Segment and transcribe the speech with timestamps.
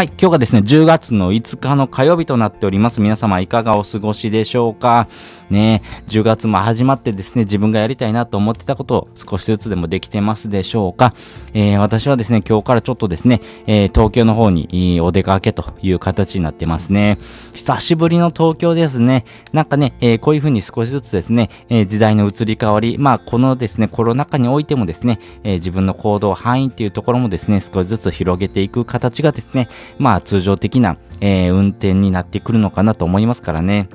[0.00, 3.02] はい、今日がですね、10月の5日の火曜日となっております。
[3.02, 5.08] 皆様いかがお過ごしでしょうか？
[5.50, 11.12] ね10月も始まってですね、自分がやりたいなと思ってたことを少しずつでもできてますでしょうか？
[11.52, 17.18] えー、私はですね、今日からちょっとですね、えー、東京の方にお出かけという形になってますね。
[17.52, 19.26] 久しぶりの東京ですね。
[19.52, 29.68] なんかね、えー、こういう風に少しずつですね、え時代の移り変わり、まあこのですね、コロナ禍においてもですね、え自分の行動範囲っていうところもですね、少しずつ広げていく形がですね、
[29.98, 33.88] まあ通常的な、えー、運転になってくるのかなと思いますからね。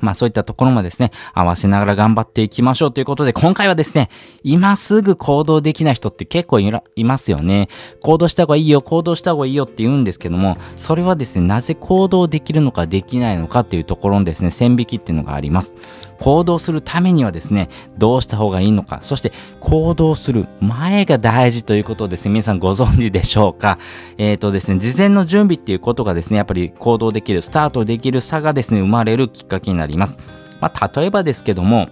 [0.00, 4.08] まあそういったところもですね、合わせながら頑張っていきましょうということで、今回はですね、
[4.42, 7.68] 今すぐ行動できない人って結構いますよね。
[8.02, 15.72] 行動した方がいいよ、行動した方がいいよって言うんですけども、それはですね、なぜ行動できるのかできないのかっていうところのですね、線引きっていうのがあります。
[16.20, 23.78] 行動するためにはですね、どうした方がいいのか、そして行動する前が大事ということをですね、皆さんご存知でしょうか。
[24.18, 29.85] えっ、ー、とですね、事前の準備っていうことがですね、やっぱり行動できる、スタートできる差がですね、生まれるきっかけになります。
[30.60, 31.88] まあ、例えばですけども、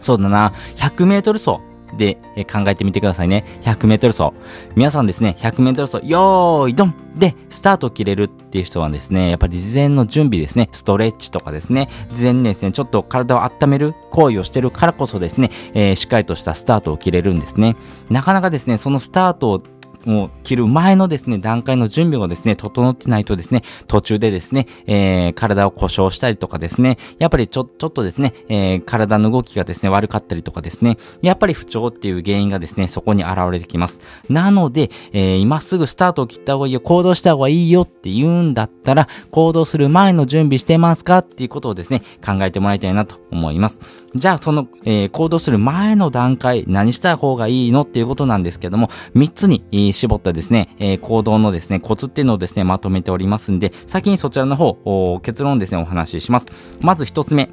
[0.00, 1.58] そうだな、100メートル走。
[1.96, 2.18] で、
[2.50, 3.44] 考えてみてくださいね。
[3.62, 4.32] 100メートル走。
[4.74, 17.76] 皆さんですね、100メートル走、よーい、ドンで、スタートを切れるっていう人はですね、やっぱり事前の準備ですね、ストレッチとかですね、事前にですね、ちょっと体を温める行為をしてるからこそですね、えー、しっかりとしたスタートを切れるんですね。
[18.10, 19.62] なかなかですね、そのスタートを
[20.06, 34.00] を切る前のですね、段階の準備をですね、整ってないとですね、途中でですね、えー、体を故障したりとかですね、やっぱりちょ、ちょっとですね、えー、体の動きがですね、悪かったりとかですね、やっぱり不調っていう原因がですね、そこに現れてきます。
[34.28, 43.80] なので、えー、今すぐスタートを切った方がいいよ、行動した方がいいよって言うんだったら、行動する前の準備してますかっていうことをですね、考えてもらいたいなと思います。
[44.14, 56.46] じゃあ、その、えー、行動する前の段階、何した方がいいのっていうことなんですけども、3つに、絞ったですね、えー、行動のですね、コツっていうのをですね、まとめておりますんで、先にそちらの方、結論ですね、お話しします。
[56.80, 57.50] まず一つ目、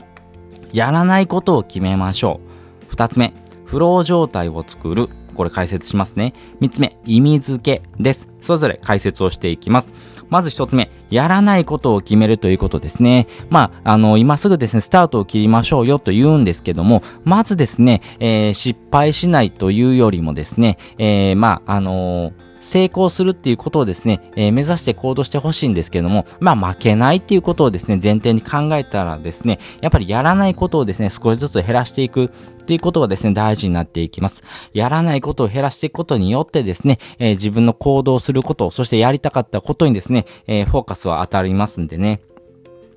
[0.74, 2.86] やらないことを決めましょう。
[2.90, 3.34] 二つ目、
[3.66, 5.10] フロー状態を作る。
[5.34, 6.34] これ解説しますね。
[6.60, 8.28] 三つ目、意味付けです。
[8.42, 9.90] それぞれ解説をしていきます。
[10.32, 13.28] まず一つ目、やらないことを決めるということですね。
[13.50, 32.30] まあ、あの、今すぐですね、スタートを切りましょうよと言うんですけども、まずですね、えー、失敗しないというよりもですね、えー、まあ、あのー成功するっていうことをですね、えー、目指して行動してほしいんですけども、まあ負けないっていうことをですね、前提に考えたらですね、やっぱりやらないことをですね、少しずつ減らしていくっ
[32.66, 34.44] ていうことがですね、大事になっていきます。
[34.74, 42.22] やらないことを減らしていくことによってですね、えー、自分の行動すること、そしてやりたかったことにですね、えー、フォーカスは当たりますんでね。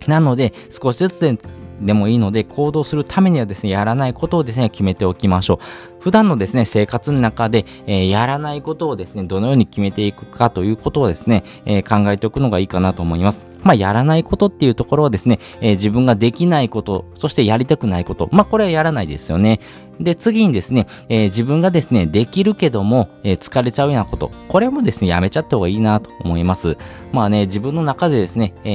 [0.06, 1.38] なので、少しずつで
[1.80, 5.58] でもいいので、行動するためにはですね、やらないことをですね、決めておきましょう。
[6.04, 13.40] 普段のですね、生活の中で、えー、やらないことをですね、どのように決めていくかということをですね、えー、考えておくのがいいかなと思います。
[13.62, 18.28] まあ、やらないことっていうところはですね、えー、自分ができないこと、そしてやりたくないこと。
[18.32, 19.60] まあ、これはやらないですよね。
[20.00, 24.32] で、次にですね、えー、自分がですね、できるけども、えー、疲れちゃうようなこと。
[24.48, 26.76] これもですね、やめちゃった方がいいなと思います。
[27.12, 28.70] まあね、自分の中でですね、え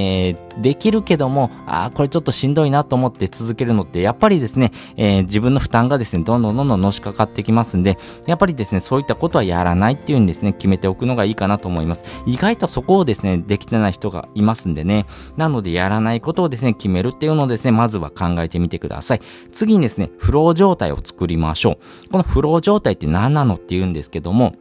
[0.57, 7.97] ー、できるけども、ああ、これちょっとしんどいなと思って続けるのって、やっぱりですね、え自分の負担がですね、どんどんどんどんのしかかってきますんで、
[8.27, 12.05] やっぱりですね、そういったことはやらないっていうんですね、決めておくのがいいかなと思います。
[12.25, 15.05] 意外とそこをですね、できてない人がいますんでね。
[15.37, 19.21] なので、やらないことをですね、決めるっていうのをですね、まずは考えてみてください。
[19.51, 22.09] 次にですね、フロー状態を作りましょう。
[22.11, 24.53] このフロー状態って何なのって言うんですけども、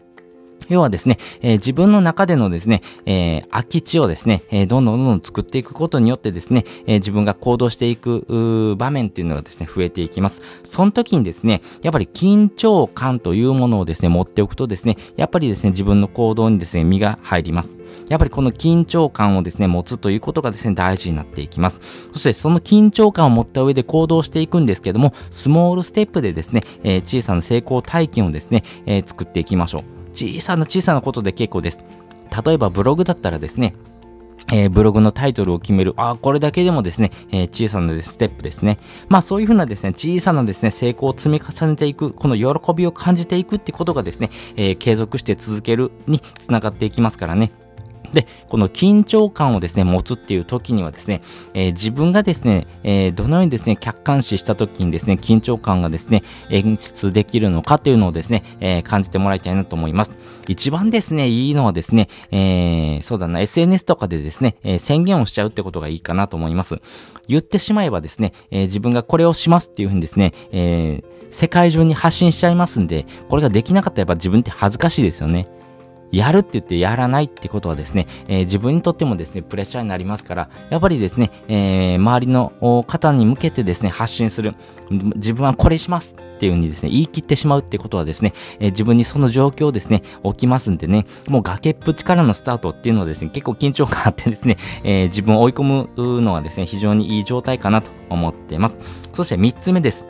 [0.69, 10.43] 要はですね、えー、自分の中でのですね、えー、空き地をですね、えー、どんどんどんどん作っていくことによってですね、えー、自分が行動していく場面っていうのがですね、増えていきます。
[10.65, 17.79] その時にですね、やっぱり緊張感というものをですね、持っておくとですね、やっぱりですね、自分の行動にですね、身が入ります。
[18.09, 21.79] やっぱりこの緊張感をですね、持つということがですね、大事になっていきます。
[22.13, 29.98] そしてその緊張感を持った上で行動していくんですけども、スモールステップでですね、えー、小さな成功体験をですね、えー、作っていきましょう。
[30.19, 31.81] 小さな小さなことで結構です。
[32.45, 33.75] 例えばブログだったらですね、
[34.53, 35.95] えー、ブログのタイトルを決める。
[35.97, 38.79] ああこれだけでもですね、えー、小さなステップですね。
[39.09, 47.53] まあそういうふうなですね、小さなですね、成功を積み重ねていく、この喜びを感じていくってことがですね、えー、継続して続けるにつながっていきますからね。
[48.13, 51.23] で、この緊張感をですね、持つっていう時にはですね、
[51.55, 60.13] えー、自分がですね、えー、どのようにですね、客観視した時にですね、緊張感がですね、演出できるのかというのをですね、えー、感じてもらいたいなと思います。
[60.47, 66.81] 一番ですね、いいのはですね、え、そうだな、SNS とかでですね、え、宣言をしちゃうってことがいいかなと思います。
[67.29, 75.49] 言ってしまえばですね、え、自分がこれをしますっていうふうにですね、え、世界中に発信しちゃいますんで、これができなかったらやっぱ自分って恥ずかしいですよね。
[76.11, 82.53] やるって言ってやらないってことはですね、えー、自分にとってもですね、プレッシャーになりますから、やっぱりですね、えー、周りの
[82.87, 84.55] 方に向けてですね、発信する。
[84.91, 98.79] 自分はこれしますっていうふうにですね、言い切ってしまうってことはですね、えー、自分にその状況をですね、起きますんでね、もう崖っぷちからのスタートっていうのはですね、結構緊張感あってですね、え自分を追い込むのはですね、非常にいい状態かなと思っています。
[99.13, 100.07] そして3つ目です。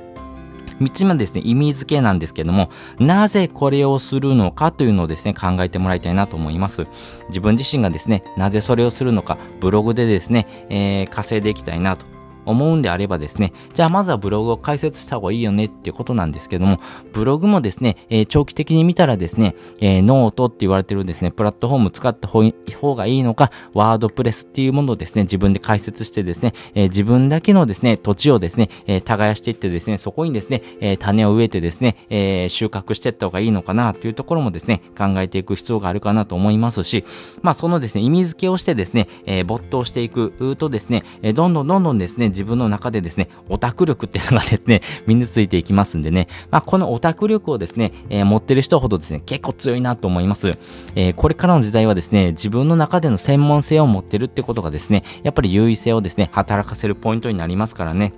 [0.80, 6.86] 3つ目はですね、意味付けなんですけども、なぜこれをするのかというのをですね、考えてもらいたいなと思います。
[7.28, 12.17] 自分自身がですね、なぜそれをするのか、ブログでですね、えー、稼いでいきたいなと
[12.48, 16.80] 思うんであればですね、じゃあまずはブログを開設した方がいいよねっていうことなんですけども、
[17.12, 37.04] ブログもですね、えー、長期的に見たらですね、えー、ノートって言われてるですね、プラットフォーム使った方がいいのか、 WordPress っていうものをですね、自分で開設してですね、えー、自分だけのですね、土地をですね、え耕していってですね、そこにですね、え種を植えてですね、え収穫していった方がいいのかなというところもですね、考えていく必要があるかなと思いますし、
[37.42, 50.56] まあそのですね、意味付けをしてですね、え没頭していくとですね、えどんどんどんどんですね、自分の中でですね、オタク力っていうのがですね、 身についていきますんでね、まあ、このオタク力をですね、えー、持ってる人ほどですね、結構強いなと思います。
[50.94, 58.12] えー、これからの時代はですね、自分の中での専門性を持ってるってことがですね、やっぱり優位性をですね、働かせるポイントになりますからね。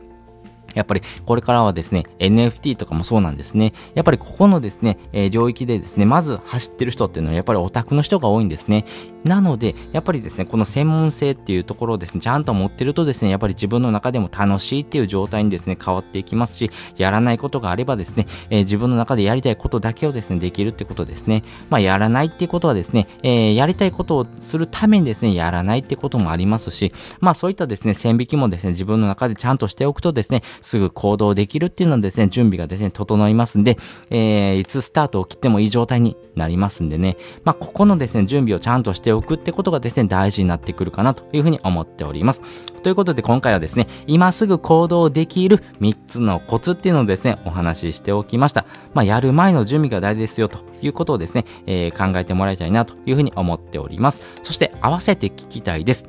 [0.75, 3.73] やっぱりこれからはですね、NFT とかもそうなんですね。
[3.95, 8.85] やっぱりここのですね、えー、領域でですね、まず走ってる人っていうのはやっぱりオタクの人が多いんですね。
[9.25, 21.43] なので、やっぱりですね、この専門性っていうところをですね、ちゃんと持ってるとですね、やっぱり自分の中でも楽しいっていう状態にですね、変わっていきますし、やらないことがあればですね、えー、自分の中でやりたいことだけをですね、できるってことですね。
[21.69, 33.79] まあ、やらないっていうことはですね、えー、やりたいことをするためにですね、やらないってこともありますし、まあ、そういったですね、線引きもですね、自分の中でちゃんとしておくとですね、すぐ行動できるっていうのはですね、準備がですね、整いますんで、
[34.11, 42.43] えー、いつスタートを切ってもいい状態になりますんでね、まあ、ここのですね、準備をちゃんとしておくってことがですね、大事になってくるかなというふうに思っております。
[42.83, 48.65] ということで今回はですね、今すぐ行動できる3つのコツっていうのをですね、お話ししておきました。
[48.95, 54.23] まあ、やる前の準備が大事ですよということをですね、えー、考えてもらいたいなというふうに思っております。
[54.43, 56.07] そして合わせて聞きたいです。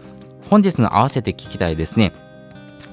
[0.50, 2.31] 本日の合わせて聞きたいですね。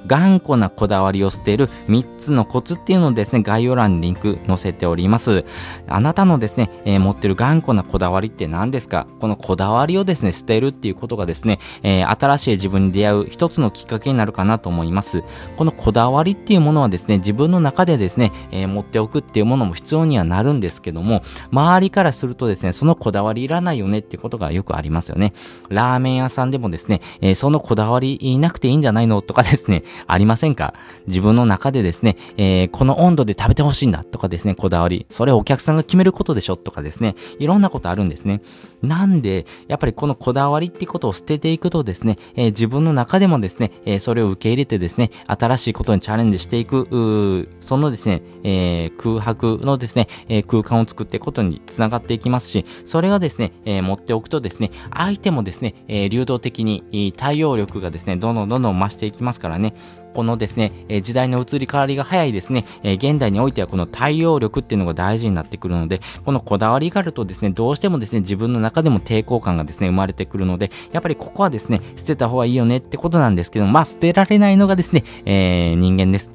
[0.09, 5.45] 頑固なこだわりを捨てる3つのコツっていうのをですね、概要欄にリンク載せております。
[5.87, 9.07] あなたのですね、えー、持ってる頑固なこだわりって何ですか？
[9.21, 15.23] このこだわりをですね、捨てるっていうことがですね、えー、新しい自分に出会う一つのきっかけになるかなと思います。
[15.57, 21.23] このこだわりっていうものはですね、自分の中でですね、えー、持っておくっていうものも必要にはなるんですけども、
[21.53, 25.35] 周りからするとですね、そのこだわりいらないよねってことがよくありますよね。
[25.69, 30.75] ラーメン屋さんでもですね、えそのこだわりいなくていいんじゃないのとかですね、ありませんか？
[31.07, 35.07] 自分の中でですね、えー、この温度で食べてほしいんだとかですね、こだわり。
[35.11, 38.41] それお客さんが決めることでしょとかですね、いろんなことあるんですね。
[38.83, 59.75] なんで、やっぱりこのこだわりってことを捨てていくとですね、えー、自分の中でもですね、えー、それを受け入れてですね、新しいことにチャレンジしていく、そのですね、え、空白のですね、え空間を作っていくことにつながっていきますし、それがですね、え持っておくとですね、相手もですね、え流動的に対応力がですね、どんどんどんどん増していきますからね、
[60.15, 76.33] このですね、え時代の移り変わりが早いですね、え現代においてはこの対応力っていうのが大事になってくるので、このこだわりがあるとですね、どうしてもですね、自分の中でも抵抗感がですね、生まれてくるので、やっぱりここはですね、捨てた方がいいよねってことなんですけどまあ、捨てられないのがですね、えー、人間です。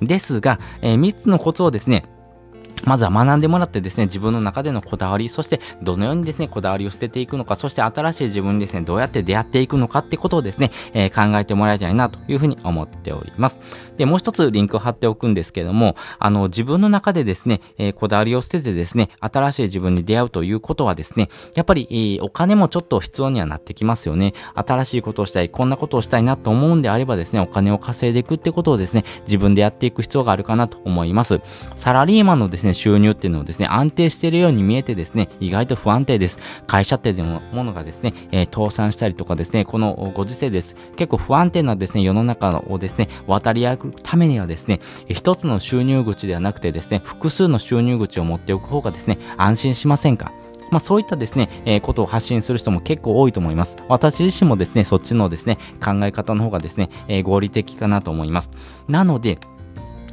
[0.00, 2.04] ですが、えー、3つのコツをですね、
[2.86, 13.58] まずは学んでもらってですね、自分の中でのこだわり、そしてどのようにですね、こだわりを捨てていくのか、そして新しい自分にですね、どうやって出会っていくのかってことをですね、えー、考えてもらいたいなというふうに思っております。
[13.96, 24.34] で、もう一つリンクを貼っておくんですけども、あの、自分の中でですね、えー、こだわりを捨ててですね、新しい自分に出会うということはですね、やっぱり、えー、お金もちょっと必要にはなってきますよね。
[24.54, 31.40] 新しいことをしたい、こんなことをしたいなと思うんであればですね、お金を稼いでいくってことをですね、自分でやっていく必要があるかなと思います。
[31.76, 36.38] サラリーマンのですね、収入っていうのをですね、安定しているように見えてですね、意外と不安定です。
[36.66, 40.76] 会社ってでもものがですね、え、倒産したりとかですね、このご時世です。
[40.96, 50.32] 結構不安定なですね、世の中をですね、渡り歩くためにはですね、一つの収入口ではなくてですね、複数の収入口を持っておく方がですね、安心しませんか？
[50.70, 53.76] まあそういったですね、えー、ことを発信する人も結構多いと思います。
[53.88, 58.50] 私自身もですね、そっちのですね、考え方の方がですね、えー、合理的かなと思います。
[58.88, 59.38] なので、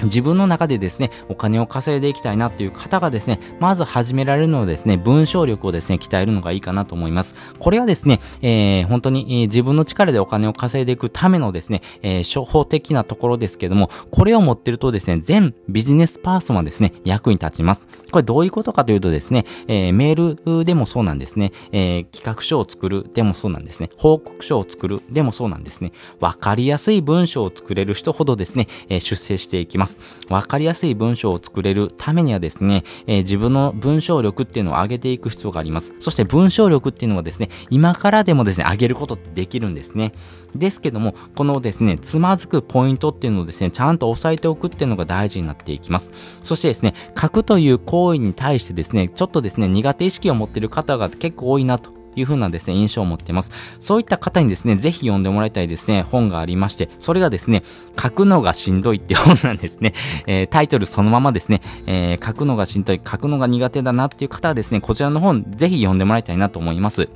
[0.04, 7.36] 自分の中でですね、お金を稼いでいきたいなっていう方がですね、まず始められるのはですね、文章力をですね、鍛えるのがいいかなと思います。
[7.60, 17.82] これはですね、えー、本当に、え、自分の力でお金を稼いでいくためのですね、えー、処方的なところですけども、これを持ってるとですね、全ビジネスパーソンはですね、役に立ちます。
[18.12, 29.91] これどういうことかというとですね、えー、メールでもそうなんですね、えー、企画書を作るでもそうなんですね、報告書を作るでもそうなんですね、わかりやすい文章を作れる人ほどですね、えー、出世していきます。
[30.30, 35.94] わかりやすい文章を作れるためにはですね、えー、自分の文章力っていうのを上げていく必要があります。
[36.00, 40.14] そして文章力っていうのはですね、今からでもですね、上げることってできるんですね。
[40.56, 46.12] ですけども、このですね、つまずくポイントっていうのをですね、ちゃんと押さえておくっていうのが大事になっていきます。
[46.42, 53.52] そしてですね、書くという行為に対してですね、ちょっとですね、苦手意識を持っている方が結構多いなという風なですね、印象を持っています。
[53.80, 57.64] そういった方にですね、ぜひ読んでもらいたいですね、本がありまして、それがですね、
[58.02, 59.94] 書くのがしんどいって本なんですね。
[60.28, 67.10] えー、タイトルそのままですね、えー、書くのがしんどい、書くのが苦手だなっていう方はですね、こちらの本、ぜひ読んでもらいたいなと思います。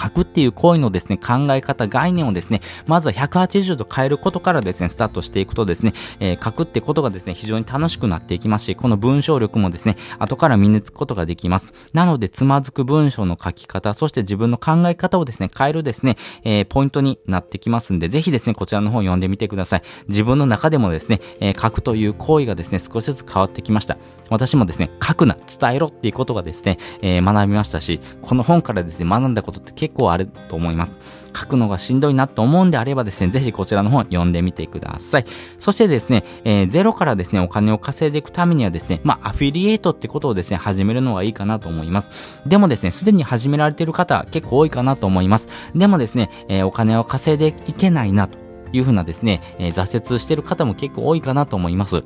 [0.00, 11.72] 書くっていう行為のですね、考え方、概念をですね、まずは180度変えることからですね、スタートしていくとですね、えー、書くってことがですね、非常に楽しくなっていきますし、この文章力もですね、後から身につくことができます。
[11.92, 19.82] なので、つまずく文章の書き方、そして自分の考え方をですね、変えるですね、えー、ポイントになってきますんで、ぜひですね、こちらの本読んでみてください。
[20.08, 23.96] 自分の中でもですね、えー、書くという行為がですね、少しずつ変わってきました。
[24.30, 30.94] 私もですね、書くな、伝えろっていうことがですね、えー、学びましたし、この本からですね、学んだことって結結構あると思います。
[31.36, 35.24] 書くのがしんどいなと思うんであればですね、ぜひこちらの本読んでみてください。
[35.58, 42.08] そしてですね、えー、ゼロからですね、お金を稼いでいくためにはですね、まあ、アフィリエイトってことをですね、始めるのがいいかなと思います。
[42.46, 45.48] でもですね、すでに始められている方結構多いかなと思います。
[45.74, 48.38] でもですね、えー、お金を稼いでいけないなと
[48.72, 52.02] いうふうなですね、えー、挫折してる方も結構多いかなと思います。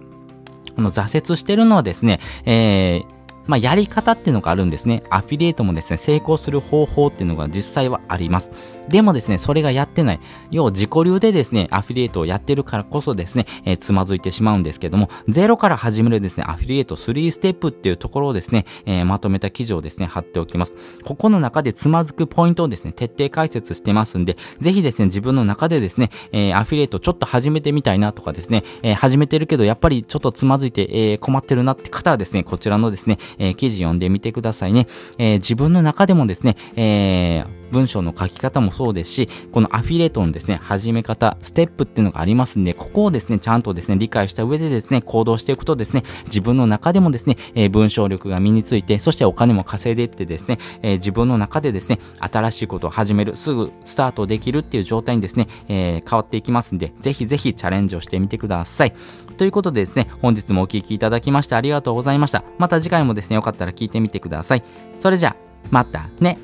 [0.77, 5.03] この挫折してるのはですね、えー、まあ、やり方っていうのがあるんですね。
[5.11, 8.51] アフィリエイトもですね、成功する方法っていうのが実際はあります。
[8.89, 10.21] でもですね、それがやってない。
[10.51, 20.75] 要は自己流でですね、アフィリエイトをやってるからこそですね、えー、つまずいてしまうんですけども、ゼロから始めるですね、アフィリエイト3ステップっていうところをですね、えー、まとめた記事をですね、貼っておきます。
[21.05, 34.87] ここの中でつまずくポイントをですね、徹底解説してますんで、ぜひですね、自分の中でですね、えー、アフィリエイトちょっと始めてみたいなとかですね、え、始めてるけど、やっぱりちょっとつまずいて、え、困ってるなって方はですね、こちらのですね、えー、記事読んでみてくださいね。
[35.19, 58.95] えー、自分の中でもですね、えー、文章の書き方もそうですし、このアフィレートのですね、始め方、ステップっていうのがありますんで、ここをですね、ちゃんとですね、理解した上でですね、行動していくとですね、自分の中でもですね、えー、文章力が身について、そしてお金も稼いでいってですね、えー、自分の中でですね、新しいことを始める、すぐスタートできるっていう状態にですね、えー、変わっていきますんで、ぜひぜひチャレンジをしてみてください。
[59.37, 62.45] ということでですね、本日もお聴きいただきましてありがとうございました。
[62.59, 64.63] また次回もですね、よかったら聞いてみてください。
[64.99, 65.37] それじゃあ、
[65.71, 66.39] またね。